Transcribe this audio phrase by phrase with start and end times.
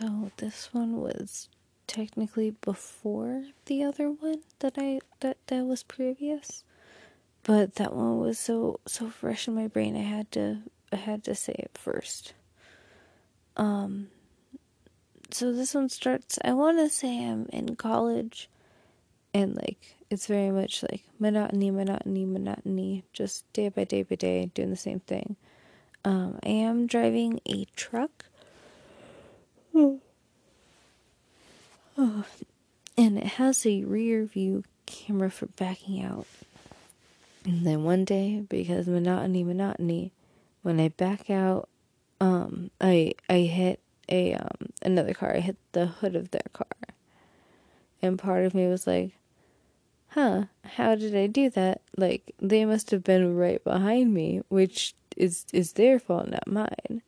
[0.00, 1.48] So this one was
[1.86, 6.64] technically before the other one that I that that was previous.
[7.44, 10.62] But that one was so so fresh in my brain I had to
[10.92, 12.34] I had to say it first.
[13.56, 14.08] Um
[15.30, 18.50] so this one starts I want to say I'm in college
[19.32, 24.46] and like it's very much like monotony monotony monotony just day by day by day
[24.54, 25.36] doing the same thing.
[26.04, 28.26] Um I am driving a truck.
[29.74, 30.00] Oh.
[32.96, 36.26] And it has a rear view camera for backing out.
[37.44, 40.12] And then one day, because monotony, monotony,
[40.62, 41.68] when I back out,
[42.20, 45.34] um, I I hit a um another car.
[45.34, 46.68] I hit the hood of their car,
[48.00, 49.12] and part of me was like,
[50.10, 50.44] "Huh?
[50.62, 51.82] How did I do that?
[51.96, 57.02] Like they must have been right behind me, which is is their fault, not mine."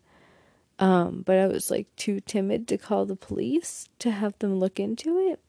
[0.79, 4.79] Um, but I was like too timid to call the police to have them look
[4.79, 5.41] into it.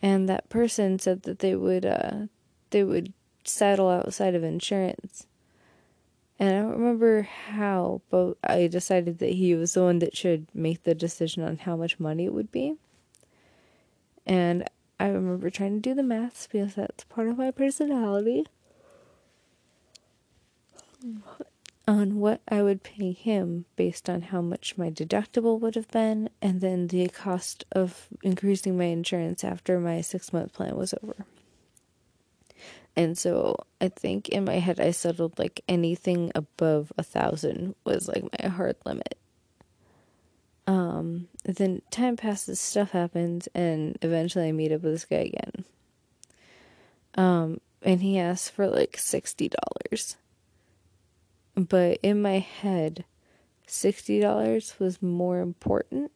[0.00, 2.26] And that person said that they would uh
[2.70, 3.12] they would
[3.44, 5.26] settle outside of insurance.
[6.38, 10.46] And I don't remember how, but I decided that he was the one that should
[10.54, 12.74] make the decision on how much money it would be.
[14.26, 14.68] And
[15.00, 18.46] I remember trying to do the maths because that's part of my personality
[21.88, 26.30] on what I would pay him based on how much my deductible would have been,
[26.42, 31.26] and then the cost of increasing my insurance after my six month plan was over.
[32.96, 38.08] And so I think in my head I settled like anything above a thousand was
[38.08, 39.18] like my hard limit.
[40.66, 45.64] Um, then time passes, stuff happens, and eventually I meet up with this guy again.
[47.14, 50.16] Um, and he asks for like sixty dollars.
[51.56, 53.04] But in my head,
[53.66, 56.12] sixty dollars was more important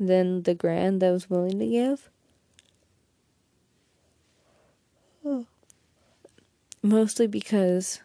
[0.00, 2.10] than the grand that I was willing to give.
[5.24, 5.46] Oh
[6.82, 8.00] mostly because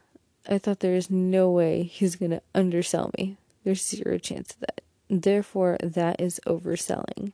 [0.47, 3.37] I thought there is no way he's going to undersell me.
[3.63, 4.81] There's zero chance of that.
[5.09, 7.33] Therefore, that is overselling.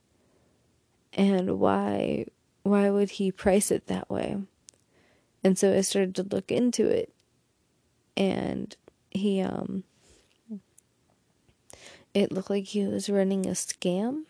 [1.14, 2.26] And why
[2.64, 4.38] why would he price it that way?
[5.44, 7.14] And so I started to look into it
[8.18, 8.76] and
[9.16, 9.84] he um
[12.14, 14.24] it looked like he was running a scam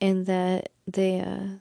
[0.00, 1.58] and that they uh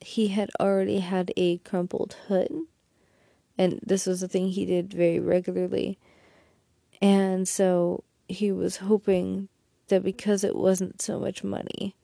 [0.00, 2.66] he had already had a crumpled hood
[3.58, 5.98] and this was a thing he did very regularly.
[7.00, 9.48] And so he was hoping
[9.88, 11.94] that because it wasn't so much money,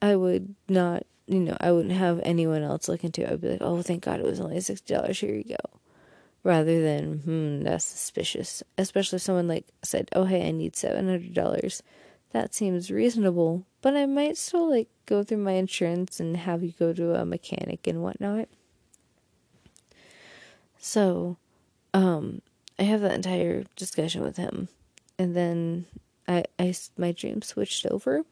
[0.00, 3.30] I would not, you know, I wouldn't have anyone else look into it.
[3.30, 5.16] I'd be like, oh, thank God it was only $60.
[5.16, 5.81] Here you go.
[6.44, 8.62] Rather than, hmm, that's suspicious.
[8.76, 11.82] Especially if someone like said, oh, hey, I need $700.
[12.32, 16.72] That seems reasonable, but I might still like go through my insurance and have you
[16.72, 18.48] go to a mechanic and whatnot.
[20.78, 21.36] So,
[21.92, 22.40] um,
[22.78, 24.68] I have that entire discussion with him,
[25.18, 25.86] and then
[26.26, 28.22] I, I my dream switched over.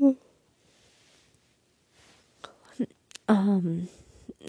[3.30, 3.90] Um,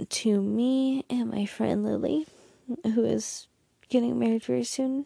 [0.06, 2.28] to me and my friend Lily,
[2.84, 3.48] who is
[3.90, 5.06] getting married very soon,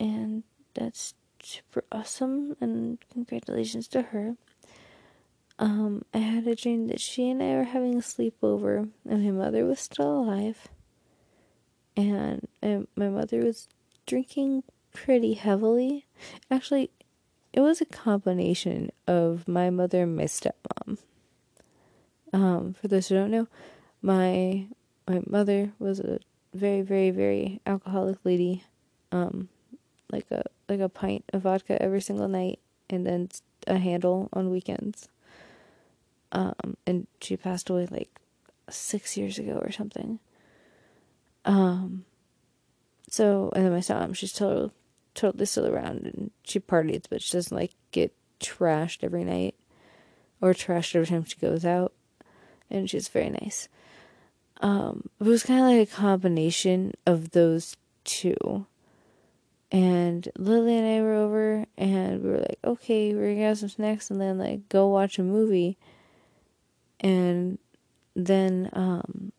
[0.00, 0.42] and
[0.74, 4.36] that's super awesome, and congratulations to her
[5.62, 9.30] um, I had a dream that she and I were having a sleepover, and my
[9.30, 10.68] mother was still alive,
[11.96, 12.48] and,
[12.96, 13.68] my mother was
[14.04, 16.06] drinking pretty heavily.
[16.50, 16.90] Actually,
[17.52, 20.98] it was a combination of my mother and my stepmom.
[22.32, 23.46] Um, for those who don't know,
[24.02, 24.66] my
[25.08, 26.18] my mother was a
[26.54, 28.64] very, very, very alcoholic lady.
[29.10, 29.48] Um,
[30.10, 32.58] like a like a pint of vodka every single night,
[32.90, 33.30] and then
[33.66, 35.08] a handle on weekends.
[36.32, 38.10] Um, and she passed away like
[38.70, 40.18] six years ago or something.
[41.44, 42.04] Um,
[43.08, 44.70] so, and then my stepmom, she's totally,
[45.14, 49.54] totally still around and she parties, but she doesn't like get trashed every night
[50.40, 51.92] or trashed every time she goes out.
[52.72, 53.68] And she's very nice.
[54.60, 58.66] Um, it was kind of like a combination of those two.
[59.70, 63.68] And Lily and I were over, and we were like, okay, we're gonna have some
[63.68, 65.78] snacks and then like go watch a movie
[67.02, 67.58] and
[68.14, 69.32] then um,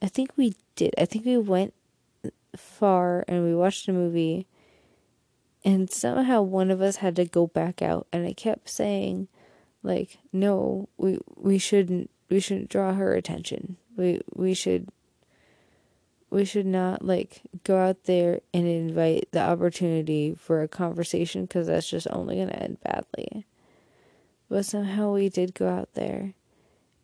[0.00, 0.94] I think we did.
[0.96, 1.74] I think we went
[2.56, 4.46] far and we watched a movie,
[5.64, 9.28] and somehow one of us had to go back out, and I kept saying,
[9.82, 13.76] like, no, we we shouldn't we shouldn't draw her attention.
[13.96, 14.88] We we should
[16.30, 21.66] we should not like go out there and invite the opportunity for a conversation because
[21.66, 23.46] that's just only going to end badly.
[24.48, 26.34] But somehow we did go out there.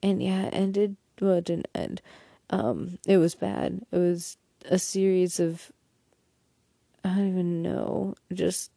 [0.02, 2.02] And yeah, it ended, well, it didn't end.
[2.50, 3.86] Um, it was bad.
[3.90, 4.36] It was
[4.66, 5.72] a series of,
[7.02, 8.70] I don't even know, just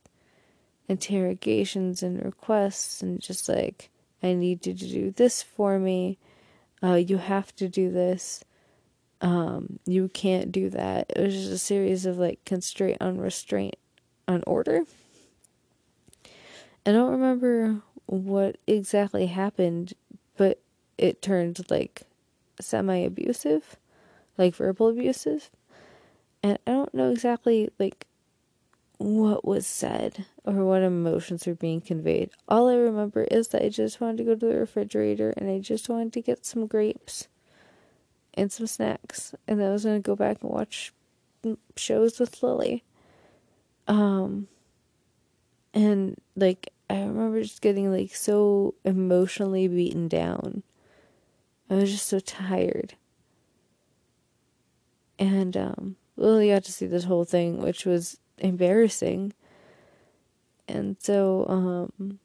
[0.88, 3.90] interrogations and requests and just like,
[4.24, 6.18] I need you to do this for me.
[6.84, 8.44] Uh, you have to do this
[9.22, 11.12] um, you can't do that.
[11.16, 13.76] It was just a series of like constraint on restraint
[14.28, 14.84] on order.
[16.86, 19.94] I don't remember what exactly happened,
[20.38, 20.62] but
[20.98, 22.04] it turned like
[22.62, 23.78] semi abusive,
[24.38, 25.50] like verbal abusive.
[26.44, 28.06] And I don't know exactly like
[29.08, 32.30] what was said or what emotions were being conveyed.
[32.50, 35.60] All I remember is that I just wanted to go to the refrigerator and I
[35.60, 37.30] just wanted to get some grapes
[38.34, 40.94] and some snacks, and then I was gonna go back and watch
[41.78, 42.84] shows with Lily.
[43.88, 44.50] Um,
[45.74, 50.64] and like I remember just getting like so emotionally beaten down.
[51.70, 52.96] I was just so tired.
[55.18, 59.34] And um, Lily got to see this whole thing, which was embarrassing.
[60.68, 62.20] And so um,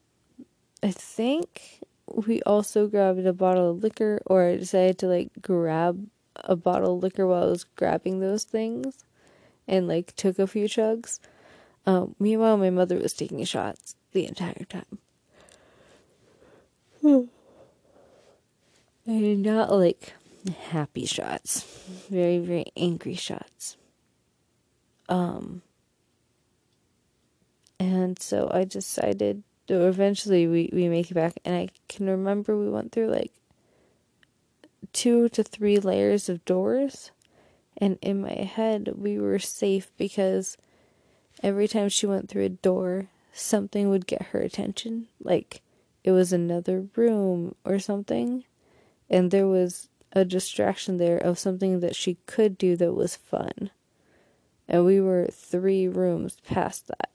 [0.83, 6.07] I think we also grabbed a bottle of liquor, or I decided to like grab
[6.37, 9.05] a bottle of liquor while I was grabbing those things
[9.69, 11.21] and like took a few chugs.
[11.87, 14.99] Um, meanwhile, my mother was taking shots the entire time.
[19.07, 20.13] and not like
[20.71, 21.65] happy shots,
[22.11, 23.77] very, very angry shots.
[25.09, 25.63] Um,
[27.83, 32.71] and so I decided eventually we, we make it back and I can remember we
[32.71, 33.33] went through like
[34.93, 37.11] two to three layers of doors.
[37.77, 40.57] And in my head we were safe because
[41.43, 45.09] every time she went through a door something would get her attention.
[45.21, 45.63] Like
[46.05, 48.45] it was another room or something.
[49.11, 53.71] And there was a distraction there of something that she could do that was fun.
[54.69, 57.09] And we were three rooms past that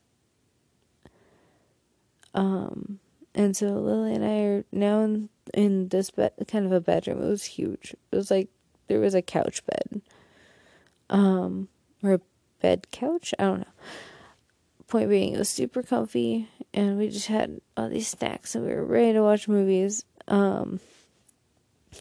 [2.33, 2.99] um,
[3.33, 7.21] and so Lily and I are now in, in this bed, kind of a bedroom.
[7.21, 7.95] It was huge.
[8.11, 8.49] It was like
[8.87, 10.01] there was a couch bed,
[11.09, 11.67] um,
[12.03, 12.21] or a
[12.61, 13.33] bed couch.
[13.37, 13.65] I don't know.
[14.87, 18.73] Point being, it was super comfy, and we just had all these snacks, and we
[18.73, 20.05] were ready to watch movies.
[20.29, 20.79] Um,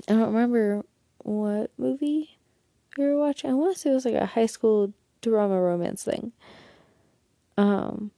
[0.09, 0.85] I don't remember
[1.19, 2.39] what movie
[2.97, 3.51] we were watching.
[3.51, 6.33] I want to say it was like a high school drama romance thing.
[7.59, 8.11] Um,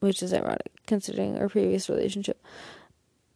[0.00, 2.42] which is ironic considering our previous relationship.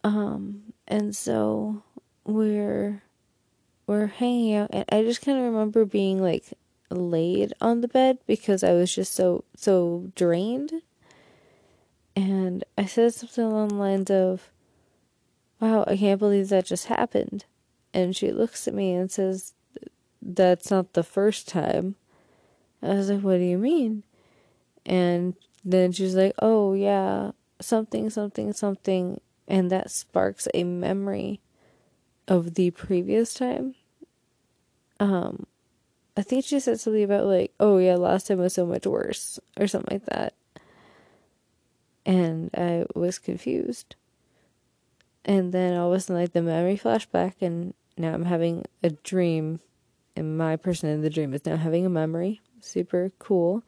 [0.03, 1.83] Um, and so
[2.25, 3.03] we're
[3.87, 6.45] we're hanging out, and I just kind of remember being like
[6.89, 10.73] laid on the bed because I was just so so drained.
[12.15, 14.51] And I said something along the lines of,
[15.59, 17.45] "Wow, I can't believe that just happened."
[17.93, 19.53] And she looks at me and says,
[20.21, 21.95] "That's not the first time."
[22.81, 24.03] I was like, "What do you mean?"
[24.85, 27.31] And then she's like, oh, yeah,
[27.63, 29.19] something, something, something.
[29.47, 31.41] And that sparks a memory
[32.27, 33.75] of the previous time.
[34.99, 35.45] Um,
[36.15, 39.39] I think she said something about, like, oh, yeah, last time was so much worse,
[39.59, 40.33] or something like that.
[42.05, 43.95] And I was confused.
[45.25, 48.91] And then all of a sudden, like, the memory flashback, and now I'm having a
[48.91, 49.59] dream,
[50.15, 52.39] and my person in the dream is now having a memory.
[52.61, 53.63] Super cool.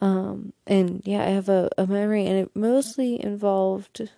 [0.00, 4.10] Um, and yeah, I have a, a memory, and it mostly involved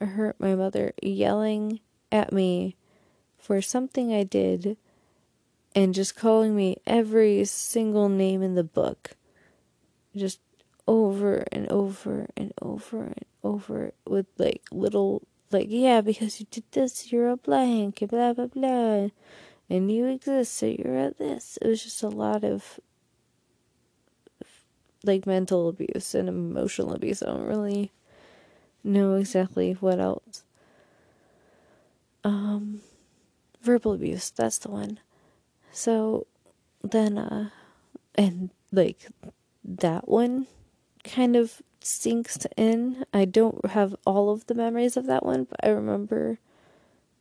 [0.00, 2.76] her, my mother, yelling at me
[3.38, 4.76] for something I did
[5.74, 9.10] and just calling me every single name in the book.
[10.16, 10.40] Just
[10.88, 16.64] over and over and over and over with like little, like, yeah, because you did
[16.72, 19.08] this, you're a blank, blah, blah, blah.
[19.68, 21.58] And you exist, so you're at this.
[21.60, 22.80] It was just a lot of
[25.06, 27.22] like mental abuse and emotional abuse.
[27.22, 27.92] I don't really
[28.82, 30.44] know exactly what else.
[32.24, 32.80] Um,
[33.62, 35.00] verbal abuse, that's the one.
[35.72, 36.26] So
[36.82, 37.50] then, uh,
[38.14, 39.08] and like
[39.64, 40.46] that one
[41.04, 43.04] kind of sinks in.
[43.12, 46.38] I don't have all of the memories of that one, but I remember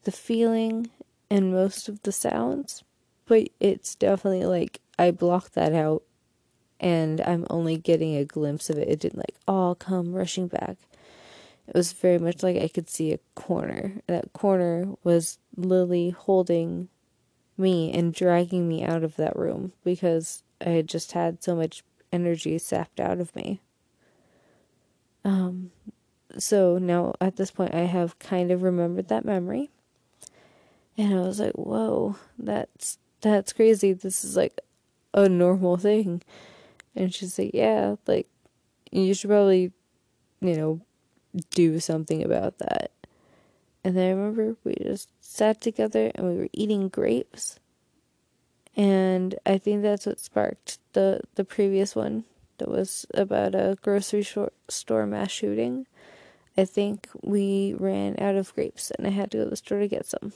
[0.03, 0.89] the feeling
[1.29, 2.83] and most of the sounds.
[3.27, 6.03] But it's definitely like I blocked that out
[6.79, 8.87] and I'm only getting a glimpse of it.
[8.87, 10.77] It didn't like all come rushing back.
[11.67, 13.93] It was very much like I could see a corner.
[14.07, 16.89] That corner was Lily holding
[17.57, 21.83] me and dragging me out of that room because I had just had so much
[22.11, 23.61] energy sapped out of me.
[25.23, 25.71] Um,
[26.37, 29.69] so now at this point, I have kind of remembered that memory.
[30.97, 33.93] And I was like, whoa, that's that's crazy.
[33.93, 34.59] This is like
[35.13, 36.21] a normal thing.
[36.95, 38.27] And she's like, yeah, like
[38.91, 39.71] you should probably,
[40.41, 40.81] you know,
[41.51, 42.91] do something about that.
[43.83, 47.59] And then I remember we just sat together and we were eating grapes.
[48.75, 52.25] And I think that's what sparked the the previous one
[52.57, 54.25] that was about a grocery
[54.69, 55.87] store mass shooting.
[56.57, 59.79] I think we ran out of grapes and I had to go to the store
[59.79, 60.33] to get some.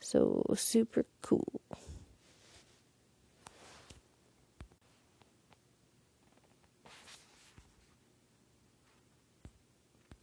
[0.00, 1.60] So super cool.